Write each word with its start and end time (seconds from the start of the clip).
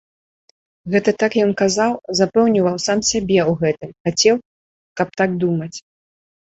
Гэта 0.95 1.13
так 1.23 1.31
ён 1.45 1.51
казаў, 1.61 1.91
запэўніваў 2.21 2.75
сам 2.87 2.99
сябе 3.13 3.39
ў 3.49 3.63
гэтым, 3.63 3.89
хацеў, 4.03 4.35
каб 5.01 5.07
так 5.23 5.41
думаць. 5.47 5.75